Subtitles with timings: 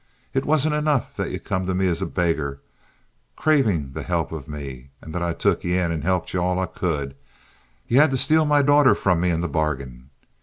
[0.33, 2.59] It wasn't enough that ye come to me as a beggar,
[3.35, 6.57] cravin' the help of me, and that I took ye in and helped ye all
[6.57, 10.09] I could—ye had to steal my daughter from me in the bargain.